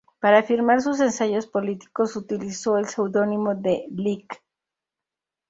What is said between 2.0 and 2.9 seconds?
utilizó el